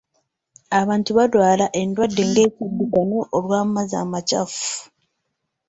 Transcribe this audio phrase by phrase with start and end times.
[0.79, 4.69] Abantu baalwala endwadde nga ekiddukano olw'amazzi amakyafu.